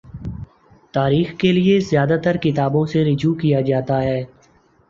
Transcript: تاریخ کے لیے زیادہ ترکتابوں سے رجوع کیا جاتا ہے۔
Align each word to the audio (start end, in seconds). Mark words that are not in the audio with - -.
تاریخ 0.93 1.33
کے 1.39 1.51
لیے 1.51 1.79
زیادہ 1.81 2.17
ترکتابوں 2.23 2.85
سے 2.85 3.03
رجوع 3.05 3.33
کیا 3.35 3.61
جاتا 3.61 4.01
ہے۔ 4.03 4.23